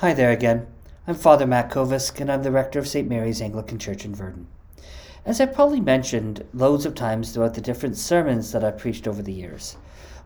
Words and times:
Hi 0.00 0.14
there 0.14 0.30
again. 0.30 0.68
I'm 1.08 1.16
Father 1.16 1.44
Matt 1.44 1.72
Kovisk, 1.72 2.20
and 2.20 2.30
I'm 2.30 2.44
the 2.44 2.52
rector 2.52 2.78
of 2.78 2.86
St. 2.86 3.08
Mary's 3.08 3.42
Anglican 3.42 3.80
Church 3.80 4.04
in 4.04 4.14
Virden. 4.14 4.46
As 5.26 5.40
I've 5.40 5.52
probably 5.52 5.80
mentioned 5.80 6.44
loads 6.54 6.86
of 6.86 6.94
times 6.94 7.32
throughout 7.32 7.54
the 7.54 7.60
different 7.60 7.96
sermons 7.96 8.52
that 8.52 8.62
I've 8.62 8.78
preached 8.78 9.08
over 9.08 9.22
the 9.22 9.32
years, 9.32 9.76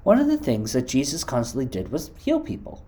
one 0.02 0.18
of 0.18 0.26
the 0.26 0.36
things 0.36 0.74
that 0.74 0.88
Jesus 0.88 1.24
constantly 1.24 1.64
did 1.64 1.90
was 1.90 2.10
heal 2.18 2.38
people. 2.38 2.84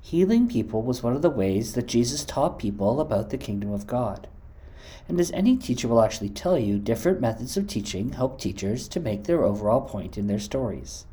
Healing 0.00 0.46
people 0.46 0.80
was 0.80 1.02
one 1.02 1.16
of 1.16 1.22
the 1.22 1.28
ways 1.28 1.74
that 1.74 1.88
Jesus 1.88 2.24
taught 2.24 2.60
people 2.60 3.00
about 3.00 3.30
the 3.30 3.36
kingdom 3.36 3.72
of 3.72 3.88
God. 3.88 4.28
And 5.08 5.18
as 5.18 5.32
any 5.32 5.56
teacher 5.56 5.88
will 5.88 6.04
actually 6.04 6.28
tell 6.28 6.56
you, 6.56 6.78
different 6.78 7.20
methods 7.20 7.56
of 7.56 7.66
teaching 7.66 8.12
help 8.12 8.40
teachers 8.40 8.86
to 8.90 9.00
make 9.00 9.24
their 9.24 9.42
overall 9.42 9.80
point 9.80 10.16
in 10.16 10.28
their 10.28 10.38
stories. 10.38 11.04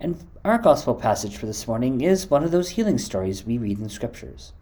And 0.00 0.24
our 0.44 0.58
gospel 0.58 0.94
passage 0.94 1.36
for 1.36 1.46
this 1.46 1.66
morning 1.66 2.00
is 2.00 2.30
one 2.30 2.44
of 2.44 2.50
those 2.50 2.70
healing 2.70 2.98
stories 2.98 3.44
we 3.44 3.58
read 3.58 3.80
in 3.80 3.88
scriptures. 3.88 4.52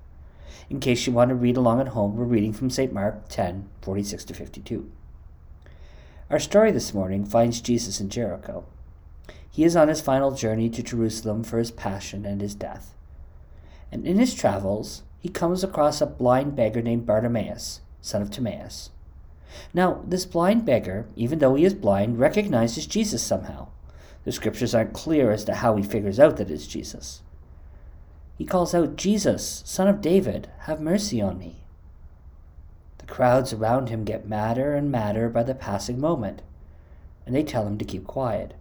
In 0.71 0.81
case 0.81 1.07
you 1.07 1.13
want 1.13 1.29
to 1.29 1.35
read 1.35 1.57
along 1.57 1.81
at 1.81 1.89
home, 1.89 2.17
we're 2.17 2.25
reading 2.25 2.53
from 2.53 2.71
St. 2.71 2.93
Mark 2.93 3.29
10 3.29 3.69
46 3.83 4.25
to 4.25 4.35
52. 4.35 4.91
Our 6.31 6.39
story 6.39 6.73
this 6.73 6.95
morning 6.95 7.25
finds 7.25 7.61
Jesus 7.61 8.01
in 8.01 8.09
Jericho. 8.09 8.65
He 9.51 9.65
is 9.65 9.77
on 9.77 9.89
his 9.89 10.01
final 10.01 10.33
journey 10.33 10.69
to 10.71 10.83
Jerusalem 10.83 11.45
for 11.45 11.59
his 11.59 11.71
passion 11.71 12.25
and 12.25 12.41
his 12.41 12.55
death. 12.55 12.95
And 13.93 14.07
in 14.07 14.19
his 14.19 14.35
travels, 14.35 15.03
he 15.19 15.29
comes 15.29 15.63
across 15.63 16.01
a 16.01 16.07
blind 16.07 16.57
beggar 16.57 16.83
named 16.83 17.07
Bartimaeus 17.07 17.81
son 18.07 18.23
of 18.23 18.31
Timaeus. 18.31 18.91
Now, 19.75 20.03
this 20.07 20.25
blind 20.25 20.65
beggar, 20.65 21.07
even 21.17 21.41
though 21.41 21.57
he 21.57 21.65
is 21.65 21.75
blind, 21.75 22.19
recognizes 22.19 22.87
Jesus 22.87 23.23
somehow. 23.23 23.69
The 24.27 24.33
scriptures 24.33 24.75
aren't 24.75 24.93
clear 24.93 25.31
as 25.31 25.45
to 25.45 25.55
how 25.55 25.77
he 25.77 25.85
figures 25.85 26.19
out 26.19 26.37
that 26.37 26.51
it's 26.51 26.67
Jesus. 26.67 27.23
He 28.37 28.45
calls 28.45 28.75
out, 28.75 28.97
Jesus, 28.97 29.63
son 29.65 29.87
of 29.87 30.01
David, 30.01 30.51
have 30.63 30.81
mercy 30.81 31.23
on 31.23 31.39
me. 31.39 31.63
The 32.99 33.07
crowds 33.07 33.53
around 33.53 33.89
him 33.89 34.03
get 34.03 34.29
madder 34.29 34.75
and 34.75 34.91
madder 34.91 35.29
by 35.29 35.45
the 35.45 35.55
passing 35.55 36.01
moment, 36.01 36.43
and 37.25 37.37
they 37.37 37.45
tell 37.45 37.69
him 37.69 37.79
to 37.79 37.85
keep 37.85 38.05
quiet. 38.05 38.55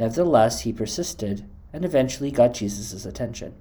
Nevertheless, 0.00 0.62
he 0.62 0.72
persisted 0.72 1.48
and 1.72 1.84
eventually 1.84 2.32
got 2.32 2.54
Jesus' 2.54 3.06
attention. 3.06 3.54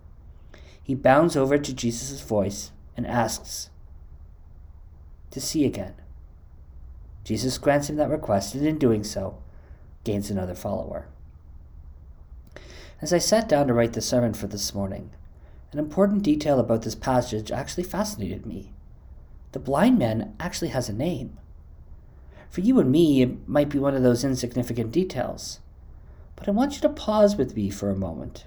He 0.81 0.95
bounds 0.95 1.38
over 1.38 1.59
to 1.59 1.73
Jesus' 1.75 2.21
voice 2.21 2.71
and 2.97 3.05
asks, 3.05 3.69
to 5.30 5.39
see 5.39 5.64
again. 5.64 5.93
Jesus 7.23 7.59
grants 7.59 7.88
him 7.88 7.97
that 7.97 8.09
request, 8.09 8.55
and 8.55 8.66
in 8.66 8.80
doing 8.80 9.03
so, 9.03 9.38
gains 10.08 10.31
another 10.31 10.55
follower. 10.55 11.09
As 13.02 13.11
I 13.11 13.17
sat 13.17 13.50
down 13.50 13.67
to 13.67 13.73
write 13.73 13.91
the 13.91 14.02
sermon 14.02 14.33
for 14.33 14.47
this 14.47 14.73
morning, 14.73 15.11
an 15.73 15.80
important 15.80 16.23
detail 16.23 16.61
about 16.61 16.83
this 16.83 16.95
passage 16.95 17.52
actually 17.52 17.83
fascinated 17.83 18.45
me. 18.45 18.72
The 19.52 19.59
blind 19.59 19.99
man 19.99 20.33
actually 20.39 20.69
has 20.69 20.88
a 20.88 20.94
name. 20.94 21.38
For 22.49 22.61
you 22.61 22.80
and 22.80 22.89
me, 22.89 23.22
it 23.22 23.49
might 23.49 23.67
be 23.67 23.80
one 23.80 23.95
of 23.95 24.02
those 24.02 24.23
insignificant 24.23 24.94
details. 24.94 25.59
But 26.38 26.47
I 26.47 26.52
want 26.52 26.75
you 26.75 26.81
to 26.81 26.89
pause 26.89 27.36
with 27.36 27.58
me 27.58 27.69
for 27.69 27.89
a 27.89 27.95
moment, 27.95 28.45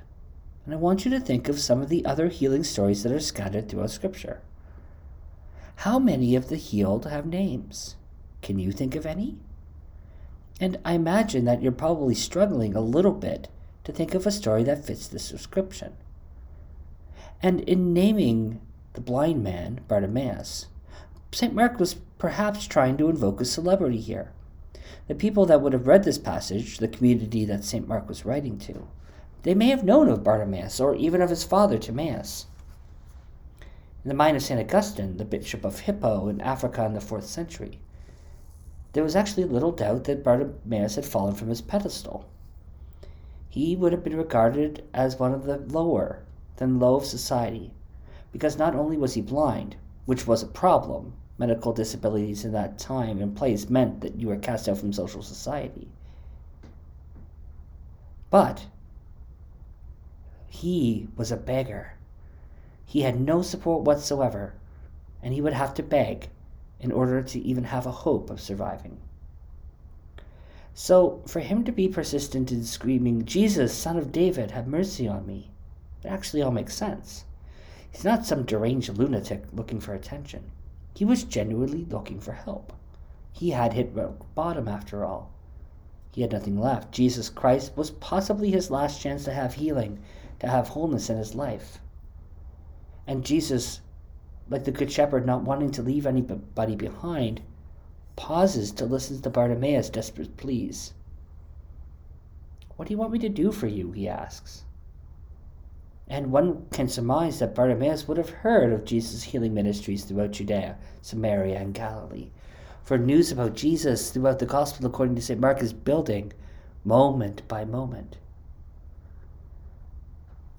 and 0.64 0.72
I 0.72 0.78
want 0.78 1.04
you 1.04 1.10
to 1.10 1.20
think 1.20 1.46
of 1.46 1.60
some 1.60 1.82
of 1.82 1.90
the 1.90 2.06
other 2.06 2.28
healing 2.28 2.64
stories 2.64 3.02
that 3.02 3.12
are 3.12 3.20
scattered 3.20 3.68
throughout 3.68 3.90
Scripture. 3.90 4.40
How 5.76 5.98
many 5.98 6.34
of 6.34 6.48
the 6.48 6.56
healed 6.56 7.04
have 7.04 7.26
names? 7.26 7.96
Can 8.40 8.58
you 8.58 8.72
think 8.72 8.94
of 8.96 9.04
any? 9.04 9.40
And 10.60 10.78
I 10.84 10.92
imagine 10.92 11.46
that 11.46 11.62
you're 11.62 11.72
probably 11.72 12.14
struggling 12.14 12.76
a 12.76 12.82
little 12.82 13.14
bit 13.14 13.48
to 13.84 13.92
think 13.92 14.14
of 14.14 14.26
a 14.26 14.30
story 14.30 14.62
that 14.64 14.84
fits 14.84 15.08
this 15.08 15.30
description. 15.30 15.94
And 17.42 17.60
in 17.62 17.94
naming 17.94 18.60
the 18.92 19.00
blind 19.00 19.42
man, 19.42 19.80
Bartimaeus, 19.88 20.66
St. 21.32 21.54
Mark 21.54 21.80
was 21.80 21.94
perhaps 22.18 22.66
trying 22.66 22.98
to 22.98 23.08
invoke 23.08 23.40
a 23.40 23.46
celebrity 23.46 24.00
here. 24.00 24.32
The 25.08 25.14
people 25.14 25.46
that 25.46 25.62
would 25.62 25.72
have 25.72 25.86
read 25.86 26.04
this 26.04 26.18
passage, 26.18 26.76
the 26.76 26.88
community 26.88 27.46
that 27.46 27.64
St. 27.64 27.88
Mark 27.88 28.06
was 28.06 28.26
writing 28.26 28.58
to, 28.58 28.86
they 29.42 29.54
may 29.54 29.68
have 29.68 29.82
known 29.82 30.08
of 30.08 30.22
Bartimaeus 30.22 30.78
or 30.78 30.94
even 30.94 31.22
of 31.22 31.30
his 31.30 31.42
father 31.44 31.78
Timaeus. 31.78 32.46
In 34.04 34.08
the 34.08 34.14
mind 34.14 34.36
of 34.36 34.42
St. 34.42 34.60
Augustine, 34.60 35.16
the 35.16 35.24
Bishop 35.24 35.64
of 35.64 35.80
Hippo 35.80 36.28
in 36.28 36.40
Africa 36.42 36.84
in 36.84 36.92
the 36.92 37.00
fourth 37.00 37.26
century, 37.26 37.78
there 38.92 39.04
was 39.04 39.16
actually 39.16 39.44
little 39.44 39.72
doubt 39.72 40.04
that 40.04 40.24
Bartimaeus 40.24 40.96
had 40.96 41.04
fallen 41.04 41.34
from 41.34 41.48
his 41.48 41.60
pedestal. 41.60 42.24
He 43.48 43.76
would 43.76 43.92
have 43.92 44.04
been 44.04 44.16
regarded 44.16 44.84
as 44.92 45.18
one 45.18 45.32
of 45.32 45.44
the 45.44 45.58
lower 45.58 46.22
than 46.56 46.78
low 46.78 46.96
of 46.96 47.04
society, 47.04 47.72
because 48.32 48.58
not 48.58 48.74
only 48.74 48.96
was 48.96 49.14
he 49.14 49.20
blind, 49.20 49.76
which 50.06 50.26
was 50.26 50.42
a 50.42 50.46
problem, 50.46 51.12
medical 51.38 51.72
disabilities 51.72 52.44
in 52.44 52.52
that 52.52 52.78
time 52.78 53.20
and 53.20 53.36
place 53.36 53.70
meant 53.70 54.00
that 54.00 54.16
you 54.16 54.28
were 54.28 54.36
cast 54.36 54.68
out 54.68 54.78
from 54.78 54.92
social 54.92 55.22
society, 55.22 55.88
but 58.28 58.66
he 60.48 61.08
was 61.16 61.32
a 61.32 61.36
beggar 61.36 61.94
he 62.90 63.02
had 63.02 63.20
no 63.20 63.40
support 63.40 63.84
whatsoever, 63.84 64.52
and 65.22 65.32
he 65.32 65.40
would 65.40 65.52
have 65.52 65.74
to 65.74 65.82
beg 65.84 66.28
in 66.80 66.92
order 66.92 67.22
to 67.22 67.40
even 67.40 67.64
have 67.64 67.86
a 67.86 67.90
hope 67.92 68.30
of 68.30 68.40
surviving. 68.40 68.98
So, 70.72 71.20
for 71.26 71.40
him 71.40 71.64
to 71.64 71.72
be 71.72 71.88
persistent 71.88 72.50
in 72.52 72.64
screaming, 72.64 73.24
Jesus, 73.24 73.74
son 73.74 73.96
of 73.96 74.12
David, 74.12 74.52
have 74.52 74.66
mercy 74.66 75.06
on 75.06 75.26
me, 75.26 75.50
it 76.02 76.08
actually 76.08 76.42
all 76.42 76.52
makes 76.52 76.74
sense. 76.74 77.24
He's 77.90 78.04
not 78.04 78.24
some 78.24 78.44
deranged 78.44 78.96
lunatic 78.96 79.44
looking 79.52 79.80
for 79.80 79.94
attention. 79.94 80.50
He 80.94 81.04
was 81.04 81.24
genuinely 81.24 81.84
looking 81.84 82.20
for 82.20 82.32
help. 82.32 82.72
He 83.32 83.50
had 83.50 83.72
hit 83.72 83.94
rock 83.94 84.26
bottom 84.34 84.68
after 84.68 85.04
all. 85.04 85.30
He 86.12 86.22
had 86.22 86.32
nothing 86.32 86.58
left. 86.58 86.92
Jesus 86.92 87.28
Christ 87.28 87.76
was 87.76 87.90
possibly 87.90 88.50
his 88.50 88.70
last 88.70 89.00
chance 89.00 89.24
to 89.24 89.32
have 89.32 89.54
healing, 89.54 89.98
to 90.38 90.46
have 90.46 90.68
wholeness 90.68 91.10
in 91.10 91.16
his 91.16 91.34
life. 91.34 91.80
And 93.06 93.24
Jesus, 93.24 93.80
like 94.50 94.64
the 94.64 94.72
Good 94.72 94.90
Shepherd, 94.90 95.24
not 95.24 95.44
wanting 95.44 95.70
to 95.70 95.82
leave 95.82 96.06
anybody 96.06 96.74
behind, 96.76 97.40
pauses 98.16 98.72
to 98.72 98.84
listen 98.84 99.22
to 99.22 99.30
Bartimaeus' 99.30 99.88
desperate 99.88 100.36
pleas. 100.36 100.92
What 102.76 102.88
do 102.88 102.92
you 102.92 102.98
want 102.98 103.12
me 103.12 103.18
to 103.20 103.28
do 103.28 103.52
for 103.52 103.68
you? 103.68 103.92
he 103.92 104.08
asks. 104.08 104.64
And 106.08 106.32
one 106.32 106.66
can 106.72 106.88
surmise 106.88 107.38
that 107.38 107.54
Bartimaeus 107.54 108.08
would 108.08 108.16
have 108.16 108.30
heard 108.30 108.72
of 108.72 108.84
Jesus' 108.84 109.22
healing 109.22 109.54
ministries 109.54 110.04
throughout 110.04 110.32
Judea, 110.32 110.76
Samaria, 111.00 111.58
and 111.60 111.72
Galilee. 111.72 112.30
For 112.82 112.98
news 112.98 113.30
about 113.30 113.54
Jesus 113.54 114.10
throughout 114.10 114.40
the 114.40 114.46
Gospel 114.46 114.86
according 114.86 115.14
to 115.14 115.22
St. 115.22 115.38
Mark 115.38 115.62
is 115.62 115.72
building 115.72 116.32
moment 116.84 117.46
by 117.46 117.64
moment. 117.64 118.16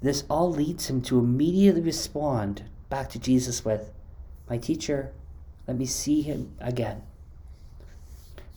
This 0.01 0.23
all 0.29 0.49
leads 0.49 0.89
him 0.89 1.01
to 1.01 1.19
immediately 1.19 1.81
respond 1.81 2.63
back 2.91 3.09
to 3.09 3.19
Jesus 3.19 3.65
with, 3.65 3.91
My 4.47 4.59
teacher, 4.59 5.11
let 5.65 5.77
me 5.77 5.87
see 5.87 6.21
him 6.21 6.53
again. 6.59 7.01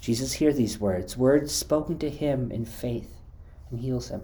Jesus 0.00 0.34
hears 0.34 0.56
these 0.56 0.78
words, 0.78 1.16
words 1.16 1.54
spoken 1.54 1.98
to 2.00 2.10
him 2.10 2.50
in 2.50 2.66
faith, 2.66 3.16
and 3.70 3.80
heals 3.80 4.08
him. 4.08 4.20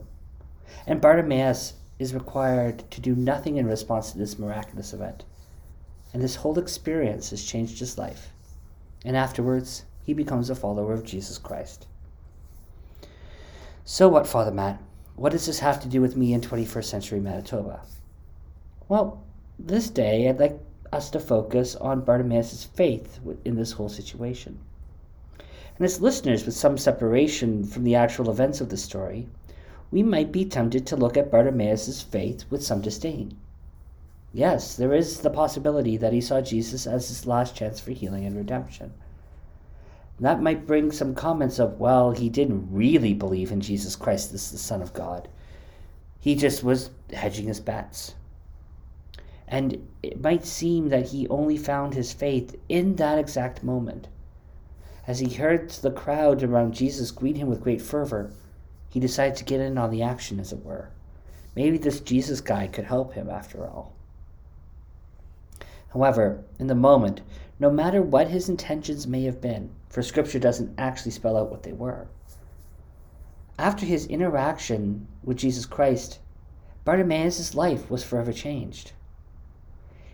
And 0.87 1.01
Bartimaeus 1.01 1.75
is 1.99 2.13
required 2.13 2.91
to 2.91 3.01
do 3.01 3.15
nothing 3.15 3.57
in 3.57 3.67
response 3.67 4.13
to 4.13 4.19
this 4.19 4.39
miraculous 4.39 4.93
event. 4.93 5.25
And 6.13 6.23
this 6.23 6.37
whole 6.37 6.59
experience 6.59 7.31
has 7.31 7.45
changed 7.45 7.79
his 7.79 7.97
life. 7.97 8.33
And 9.05 9.17
afterwards, 9.17 9.85
he 10.03 10.13
becomes 10.13 10.51
a 10.51 10.55
follower 10.55 10.93
of 10.93 11.05
Jesus 11.05 11.39
Christ. 11.39 11.87
So 13.85 14.09
what, 14.09 14.27
Father 14.27 14.51
Matt? 14.51 14.83
What 15.15 15.33
does 15.33 15.47
this 15.47 15.61
have 15.61 15.81
to 15.83 15.89
do 15.89 16.01
with 16.01 16.17
me 16.17 16.33
in 16.33 16.41
21st 16.41 16.85
century 16.85 17.21
Manitoba? 17.21 17.83
Well, 18.89 19.23
this 19.67 19.91
day 19.91 20.29
I'd 20.29 20.41
like 20.41 20.59
us 20.93 21.11
to 21.11 21.21
focus 21.21 21.77
on 21.77 22.01
Bartimaeus' 22.01 22.65
faith 22.65 23.21
in 23.45 23.57
this 23.57 23.73
whole 23.73 23.89
situation. 23.89 24.59
And 25.77 25.85
as 25.85 26.01
listeners 26.01 26.45
with 26.45 26.55
some 26.55 26.77
separation 26.77 27.65
from 27.65 27.85
the 27.85 27.95
actual 27.95 28.31
events 28.31 28.61
of 28.61 28.69
the 28.69 28.77
story, 28.77 29.29
we 29.91 30.03
might 30.03 30.31
be 30.31 30.45
tempted 30.45 30.87
to 30.87 30.97
look 30.97 31.17
at 31.17 31.31
Bartimaeus' 31.31 32.03
faith 32.03 32.45
with 32.51 32.65
some 32.65 32.81
disdain. 32.81 33.37
Yes, 34.33 34.77
there 34.77 34.95
is 34.95 35.21
the 35.21 35.31
possibility 35.31 35.97
that 35.97 36.13
he 36.13 36.21
saw 36.21 36.41
Jesus 36.41 36.87
as 36.87 37.09
his 37.09 37.27
last 37.27 37.57
chance 37.57 37.81
for 37.81 37.91
healing 37.91 38.25
and 38.25 38.37
redemption. 38.37 38.93
That 40.21 40.43
might 40.43 40.67
bring 40.67 40.93
some 40.93 41.15
comments 41.15 41.59
of, 41.59 41.81
well, 41.81 42.11
he 42.11 42.29
didn't 42.29 42.69
really 42.71 43.15
believe 43.15 43.51
in 43.51 43.61
Jesus 43.61 43.97
Christ 43.97 44.35
as 44.35 44.51
the 44.51 44.59
Son 44.59 44.83
of 44.83 44.93
God. 44.93 45.29
He 46.21 46.35
just 46.35 46.63
was 46.63 46.91
hedging 47.13 47.47
his 47.47 47.59
bets. 47.59 48.15
And 49.51 49.87
it 50.03 50.23
might 50.23 50.47
seem 50.47 50.89
that 50.89 51.09
he 51.09 51.29
only 51.29 51.59
found 51.59 51.93
his 51.93 52.13
faith 52.13 52.57
in 52.69 52.97
that 52.97 53.19
exact 53.19 53.63
moment. 53.63 54.09
As 55.07 55.19
he 55.19 55.29
heard 55.29 55.71
the 55.71 55.91
crowd 55.91 56.43
around 56.43 56.73
Jesus 56.73 57.11
greet 57.11 57.37
him 57.37 57.49
with 57.49 57.61
great 57.61 57.83
fervor, 57.83 58.31
he 58.89 59.01
decided 59.01 59.37
to 59.37 59.45
get 59.45 59.61
in 59.61 59.77
on 59.77 59.91
the 59.91 60.03
action, 60.03 60.41
as 60.41 60.53
it 60.53 60.65
were. 60.65 60.91
Maybe 61.57 61.79
this 61.79 62.01
Jesus 62.01 62.41
guy 62.41 62.69
could 62.69 62.85
help 62.85 63.15
him 63.15 63.29
after 63.29 63.67
all. 63.67 63.93
However, 65.93 66.45
in 66.61 66.69
the 66.69 66.75
moment, 66.77 67.21
no 67.59 67.71
matter 67.71 68.01
what 68.01 68.29
his 68.29 68.49
intentions 68.49 69.09
may 69.09 69.25
have 69.25 69.41
been, 69.41 69.71
for 69.89 70.03
Scripture 70.03 70.39
doesn't 70.39 70.79
actually 70.79 71.11
spell 71.11 71.37
out 71.37 71.51
what 71.51 71.65
they 71.65 71.73
were, 71.73 72.07
after 73.59 73.85
his 73.85 74.07
interaction 74.07 75.07
with 75.23 75.37
Jesus 75.37 75.67
Christ, 75.67 76.21
Bartimaeus' 76.85 77.55
life 77.55 77.91
was 77.91 78.03
forever 78.03 78.33
changed. 78.33 78.93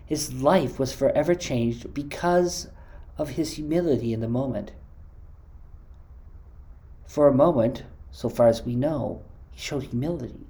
His 0.07 0.33
life 0.33 0.79
was 0.79 0.93
forever 0.93 1.35
changed 1.35 1.93
because 1.93 2.69
of 3.17 3.31
his 3.31 3.55
humility 3.55 4.13
in 4.13 4.21
the 4.21 4.29
moment. 4.29 4.71
For 7.05 7.27
a 7.27 7.33
moment, 7.33 7.83
so 8.09 8.29
far 8.29 8.47
as 8.47 8.63
we 8.63 8.73
know, 8.73 9.21
he 9.51 9.59
showed 9.59 9.83
humility, 9.83 10.47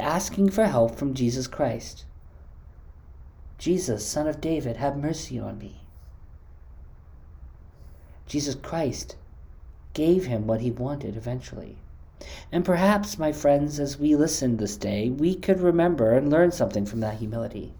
asking 0.00 0.50
for 0.50 0.64
help 0.64 0.96
from 0.96 1.12
Jesus 1.12 1.46
Christ. 1.46 2.06
Jesus, 3.58 4.06
Son 4.06 4.26
of 4.26 4.40
David, 4.40 4.76
have 4.78 4.96
mercy 4.96 5.38
on 5.38 5.58
me. 5.58 5.82
Jesus 8.26 8.54
Christ 8.54 9.16
gave 9.92 10.26
him 10.26 10.46
what 10.46 10.62
he 10.62 10.70
wanted 10.70 11.14
eventually. 11.14 11.76
And 12.50 12.64
perhaps, 12.64 13.18
my 13.18 13.32
friends, 13.32 13.78
as 13.78 13.98
we 13.98 14.16
listen 14.16 14.56
this 14.56 14.78
day, 14.78 15.10
we 15.10 15.34
could 15.34 15.60
remember 15.60 16.12
and 16.12 16.30
learn 16.30 16.52
something 16.52 16.86
from 16.86 17.00
that 17.00 17.18
humility. 17.18 17.74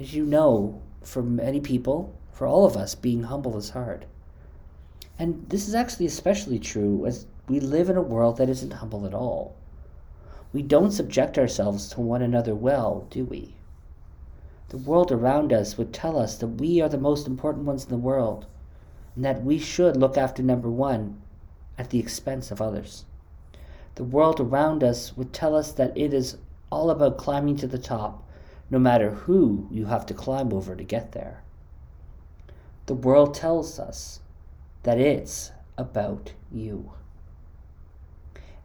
As 0.00 0.14
you 0.14 0.24
know, 0.24 0.80
for 1.02 1.22
many 1.22 1.60
people, 1.60 2.18
for 2.32 2.46
all 2.46 2.64
of 2.64 2.74
us, 2.74 2.94
being 2.94 3.24
humble 3.24 3.58
is 3.58 3.68
hard. 3.70 4.06
And 5.18 5.44
this 5.50 5.68
is 5.68 5.74
actually 5.74 6.06
especially 6.06 6.58
true 6.58 7.04
as 7.04 7.26
we 7.48 7.60
live 7.60 7.90
in 7.90 7.98
a 7.98 8.02
world 8.02 8.38
that 8.38 8.48
isn't 8.48 8.72
humble 8.72 9.04
at 9.04 9.12
all. 9.12 9.56
We 10.54 10.62
don't 10.62 10.90
subject 10.90 11.36
ourselves 11.36 11.90
to 11.90 12.00
one 12.00 12.22
another 12.22 12.54
well, 12.54 13.06
do 13.10 13.26
we? 13.26 13.56
The 14.70 14.78
world 14.78 15.12
around 15.12 15.52
us 15.52 15.76
would 15.76 15.92
tell 15.92 16.18
us 16.18 16.38
that 16.38 16.48
we 16.48 16.80
are 16.80 16.88
the 16.88 16.96
most 16.96 17.26
important 17.26 17.66
ones 17.66 17.84
in 17.84 17.90
the 17.90 17.98
world, 17.98 18.46
and 19.14 19.22
that 19.22 19.44
we 19.44 19.58
should 19.58 19.98
look 19.98 20.16
after 20.16 20.42
number 20.42 20.70
one 20.70 21.20
at 21.76 21.90
the 21.90 21.98
expense 21.98 22.50
of 22.50 22.62
others. 22.62 23.04
The 23.96 24.04
world 24.04 24.40
around 24.40 24.82
us 24.82 25.14
would 25.14 25.34
tell 25.34 25.54
us 25.54 25.72
that 25.72 25.94
it 25.94 26.14
is 26.14 26.38
all 26.72 26.88
about 26.88 27.18
climbing 27.18 27.56
to 27.56 27.66
the 27.66 27.76
top, 27.76 28.26
no 28.70 28.78
matter 28.78 29.10
who 29.10 29.66
you 29.70 29.86
have 29.86 30.06
to 30.06 30.14
climb 30.14 30.52
over 30.52 30.76
to 30.76 30.84
get 30.84 31.12
there. 31.12 31.42
The 32.86 32.94
world 32.94 33.34
tells 33.34 33.78
us 33.78 34.20
that 34.84 34.98
it's 34.98 35.50
about 35.76 36.32
you. 36.50 36.92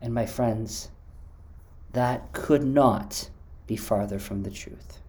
And 0.02 0.14
my 0.14 0.26
friends, 0.26 0.90
that 1.94 2.32
could 2.34 2.64
not 2.64 3.30
be 3.68 3.76
farther 3.76 4.20
from 4.20 4.44
the 4.44 4.52
truth. 4.52 5.00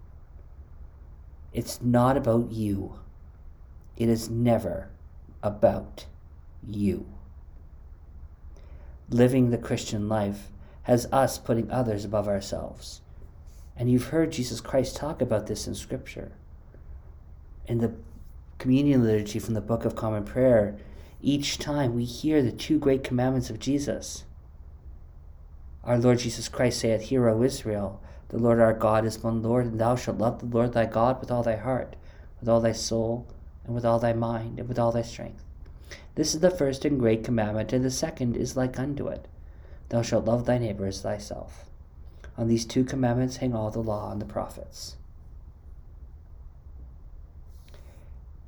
It's 1.53 1.83
not 1.83 2.17
about 2.17 2.51
you. 2.53 2.99
It 3.97 4.09
is 4.09 4.31
never 4.31 4.91
about 5.43 6.07
you. 6.67 7.07
Living 9.09 9.51
the 9.51 9.59
Christian 9.59 10.09
life 10.09 10.51
has 10.83 11.07
us 11.13 11.39
putting 11.39 11.71
others 11.71 12.05
above 12.05 12.29
ourselves. 12.29 13.01
And 13.77 13.91
you've 13.91 14.09
heard 14.09 14.33
Jesus 14.33 14.61
Christ 14.61 14.97
talk 14.97 15.21
about 15.21 15.47
this 15.47 15.67
in 15.67 15.75
Scripture. 15.75 16.33
In 17.67 17.79
the 17.79 17.93
communion 18.59 19.05
liturgy 19.05 19.39
from 19.39 19.55
the 19.55 19.61
Book 19.61 19.85
of 19.85 19.95
Common 19.95 20.25
Prayer, 20.25 20.77
each 21.21 21.59
time 21.59 21.95
we 21.95 22.05
hear 22.05 22.43
the 22.43 22.53
two 22.53 22.79
great 22.79 23.05
commandments 23.05 23.51
of 23.51 23.59
Jesus. 23.59 24.25
Our 25.85 25.99
Lord 25.99 26.21
Jesus 26.21 26.49
Christ 26.49 26.81
saith, 26.81 27.03
Hear, 27.03 27.29
O 27.29 27.43
Israel, 27.43 28.01
the 28.29 28.39
Lord 28.39 28.61
our 28.61 28.73
God 28.73 29.05
is 29.05 29.23
one 29.23 29.43
Lord, 29.43 29.67
and 29.67 29.79
thou 29.79 29.95
shalt 29.95 30.19
love 30.19 30.41
the 30.41 30.47
Lord 30.47 30.73
thy 30.73 30.87
God 30.87 31.21
with 31.21 31.31
all 31.31 31.43
thy 31.43 31.57
heart, 31.57 31.97
with 32.41 32.49
all 32.49 32.61
thy 32.61 32.73
soul, 32.73 33.27
and 33.65 33.75
with 33.75 33.85
all 33.85 33.99
thy 33.99 34.13
mind, 34.13 34.59
and 34.59 34.69
with 34.69 34.79
all 34.79 34.91
thy 34.91 35.03
strength. 35.03 35.45
This 36.15 36.35
is 36.35 36.41
the 36.41 36.51
first 36.51 36.85
and 36.85 36.99
great 36.99 37.23
commandment, 37.23 37.73
and 37.73 37.85
the 37.85 37.91
second 37.91 38.37
is 38.37 38.57
like 38.57 38.79
unto 38.79 39.07
it. 39.09 39.29
Thou 39.91 40.03
shalt 40.03 40.25
love 40.25 40.47
thy 40.47 40.59
neighbor 40.59 40.87
as 40.87 41.03
thyself. 41.03 41.67
On 42.39 42.49
these 42.49 42.67
two 42.67 42.85
commandments 42.85 43.37
hang 43.37 43.55
all 43.55 43.71
the 43.71 43.81
law 43.81 44.13
and 44.13 44.21
the 44.21 44.27
prophets. 44.27 44.97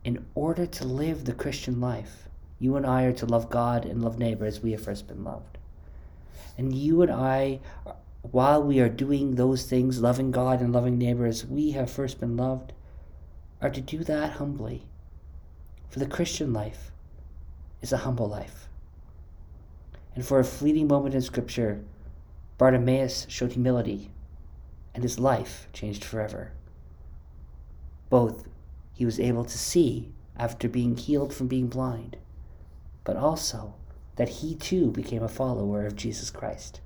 In 0.05 0.25
order 0.35 0.67
to 0.67 0.85
live 0.85 1.25
the 1.25 1.33
Christian 1.33 1.81
life, 1.81 2.29
you 2.59 2.77
and 2.77 2.87
I 2.87 3.05
are 3.05 3.13
to 3.13 3.27
love 3.27 3.51
God 3.51 3.85
and 3.85 4.03
love 4.03 4.19
neighbor 4.19 4.47
as 4.47 4.61
we 4.61 4.73
have 4.73 4.83
first 4.83 5.07
been 5.07 5.25
loved. 5.25 5.59
And 6.57 6.75
you 6.75 7.03
and 7.03 7.11
I, 7.11 7.61
while 8.23 8.63
we 8.63 8.81
are 8.81 8.89
doing 8.89 9.35
those 9.35 9.65
things, 9.65 10.01
loving 10.01 10.31
God 10.31 10.61
and 10.61 10.73
loving 10.73 10.99
neighbor 10.99 11.27
as 11.27 11.47
we 11.47 11.71
have 11.73 11.91
first 11.91 12.21
been 12.21 12.37
loved, 12.37 12.73
are 13.61 13.71
to 13.71 13.81
do 13.81 13.99
that 14.05 14.33
humbly. 14.33 14.83
For 15.89 15.99
the 15.99 16.07
Christian 16.07 16.53
life 16.53 16.91
is 17.81 17.93
a 17.93 17.99
humble 17.99 18.29
life. 18.29 18.69
And 20.15 20.27
for 20.27 20.41
a 20.41 20.45
fleeting 20.45 20.89
moment 20.89 21.15
in 21.15 21.23
Scripture, 21.23 21.81
Bartimaeus 22.59 23.25
showed 23.29 23.53
humility, 23.53 24.11
and 24.93 25.05
his 25.05 25.21
life 25.21 25.69
changed 25.73 26.05
forever. 26.05 26.51
Both 28.11 28.49
he 28.93 29.05
was 29.05 29.21
able 29.21 29.45
to 29.45 29.59
see 29.59 30.13
after 30.37 30.69
being 30.69 30.97
healed 30.97 31.33
from 31.33 31.47
being 31.47 31.69
blind, 31.69 32.17
but 33.05 33.17
also 33.17 33.75
that 34.17 34.29
he 34.29 34.57
too 34.57 34.91
became 34.91 35.23
a 35.23 35.29
follower 35.29 35.87
of 35.87 35.95
Jesus 35.95 36.31
Christ. 36.31 36.81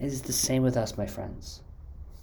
It 0.00 0.06
is 0.06 0.22
the 0.22 0.32
same 0.32 0.64
with 0.64 0.76
us, 0.76 0.98
my 0.98 1.06
friends. 1.06 1.62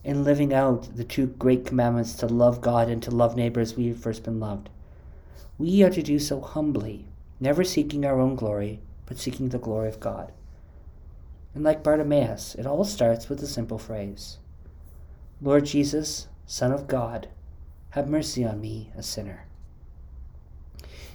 In 0.04 0.26
living 0.26 0.54
out 0.54 0.98
the 0.98 1.06
two 1.06 1.28
great 1.28 1.66
commandments 1.66 2.14
to 2.16 2.28
love 2.28 2.60
God 2.60 2.90
and 2.90 3.02
to 3.04 3.12
love 3.12 3.38
neighbors 3.38 3.78
we 3.78 3.88
have 3.88 4.00
first 4.00 4.24
been 4.24 4.42
loved, 4.42 4.70
we 5.58 5.82
are 5.82 5.90
to 5.90 6.04
do 6.04 6.20
so 6.20 6.42
humbly, 6.42 7.06
never 7.40 7.64
seeking 7.64 8.06
our 8.06 8.20
own 8.20 8.36
glory, 8.36 8.82
but 9.06 9.18
seeking 9.18 9.50
the 9.50 9.58
glory 9.58 9.88
of 9.88 10.02
God. 10.02 10.34
And 11.56 11.64
like 11.64 11.84
Bartimaeus, 11.84 12.56
it 12.56 12.66
all 12.66 12.84
starts 12.84 13.30
with 13.30 13.42
a 13.44 13.48
simple 13.48 13.78
phrase 13.78 14.38
Lord 15.42 15.66
Jesus, 15.66 16.28
Son 16.46 16.72
of 16.72 16.88
God, 16.88 17.28
have 17.92 18.08
mercy 18.08 18.46
on 18.46 18.60
me, 18.60 18.92
a 18.98 19.04
sinner. 19.04 19.46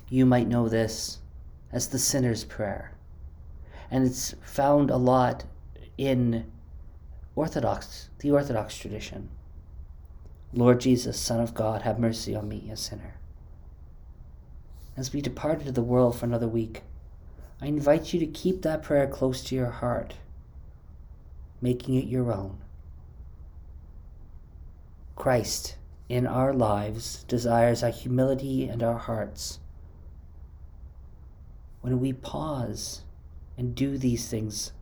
You 0.09 0.25
might 0.25 0.49
know 0.49 0.69
this 0.69 1.19
as 1.73 1.89
the 1.89 1.99
sinner's 1.99 2.45
prayer, 2.45 2.93
and 3.91 4.07
it's 4.07 4.35
found 4.43 4.91
a 4.91 4.97
lot 4.97 5.45
in 5.97 6.51
Orthodox, 7.35 8.09
the 8.21 8.31
Orthodox 8.31 8.77
tradition. 8.77 9.29
Lord 10.53 10.81
Jesus, 10.81 11.19
Son 11.19 11.41
of 11.41 11.53
God, 11.53 11.83
have 11.83 11.99
mercy 11.99 12.35
on 12.35 12.49
me, 12.49 12.71
a 12.73 12.77
sinner. 12.77 13.15
As 14.97 15.13
we 15.13 15.21
depart 15.21 15.61
into 15.61 15.73
the 15.73 15.83
world 15.83 16.17
for 16.17 16.27
another 16.27 16.49
week, 16.49 16.83
I 17.61 17.67
invite 17.67 18.13
you 18.13 18.21
to 18.21 18.27
keep 18.27 18.63
that 18.63 18.83
prayer 18.83 19.07
close 19.07 19.43
to 19.45 19.55
your 19.55 19.71
heart, 19.71 20.15
making 21.61 21.95
it 21.95 22.07
your 22.07 22.33
own. 22.33 22.59
Christ 25.17 25.77
in 26.09 26.27
our 26.27 26.55
lives 26.55 27.25
desires 27.25 27.83
our 27.83 27.91
humility 27.91 28.69
and 28.69 28.83
our 28.83 28.99
hearts. 28.99 29.59
When 31.81 32.01
we 32.01 32.13
pause 32.13 33.03
and 33.57 33.75
do 33.75 33.99
these 33.99 34.29
things, 34.29 34.73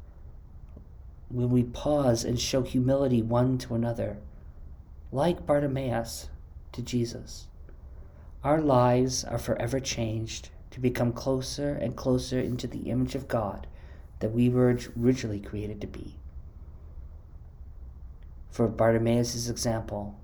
when 1.28 1.50
we 1.50 1.64
pause 1.64 2.24
and 2.24 2.38
show 2.38 2.62
humility 2.62 3.22
one 3.22 3.58
to 3.58 3.74
another, 3.74 4.18
like 5.10 5.46
Bartimaeus 5.46 6.28
to 6.72 6.82
Jesus, 6.82 7.48
our 8.44 8.60
lives 8.60 9.24
are 9.24 9.38
forever 9.38 9.80
changed 9.80 10.50
to 10.70 10.80
become 10.80 11.12
closer 11.12 11.72
and 11.72 11.96
closer 11.96 12.38
into 12.38 12.66
the 12.66 12.90
image 12.90 13.14
of 13.14 13.26
God 13.26 13.66
that 14.20 14.32
we 14.32 14.48
were 14.48 14.78
originally 15.00 15.40
created 15.40 15.80
to 15.80 15.86
be. 15.86 16.18
For 18.50 18.68
Bartimaeus' 18.68 19.48
example, 19.48 20.18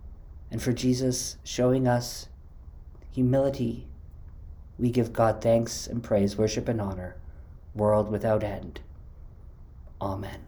and 0.50 0.62
for 0.62 0.72
Jesus 0.72 1.36
showing 1.44 1.86
us 1.86 2.28
humility, 3.10 3.86
we 4.78 4.90
give 4.90 5.12
God 5.12 5.40
thanks 5.40 5.86
and 5.86 6.02
praise, 6.02 6.36
worship 6.36 6.68
and 6.68 6.80
honor, 6.80 7.16
world 7.74 8.10
without 8.10 8.42
end. 8.42 8.80
Amen. 10.00 10.40